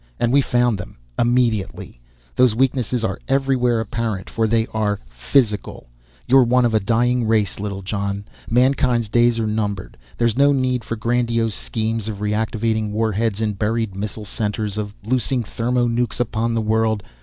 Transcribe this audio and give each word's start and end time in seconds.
And 0.19 0.33
we 0.33 0.41
found 0.41 0.79
them, 0.79 0.97
immediately. 1.19 2.01
Those 2.35 2.55
weaknesses 2.55 3.03
are 3.03 3.19
everywhere 3.27 3.79
apparent, 3.79 4.31
for 4.31 4.47
they 4.47 4.65
are 4.73 4.99
physical. 5.11 5.91
You're 6.25 6.41
one 6.41 6.65
of 6.65 6.73
a 6.73 6.79
dying 6.79 7.27
race, 7.27 7.59
Littlejohn. 7.59 8.25
Mankind's 8.49 9.09
days 9.09 9.37
are 9.37 9.45
numbered. 9.45 9.97
There's 10.17 10.35
no 10.35 10.53
need 10.53 10.83
for 10.83 10.95
grandiose 10.95 11.53
schemes 11.53 12.07
of 12.07 12.17
reactivating 12.17 12.89
warheads 12.89 13.41
in 13.41 13.53
buried 13.53 13.95
missile 13.95 14.25
centers, 14.25 14.75
of 14.79 14.95
loosing 15.05 15.43
thermo 15.43 15.85
nucs 15.87 16.19
upon 16.19 16.55
the 16.55 16.61
world. 16.63 17.03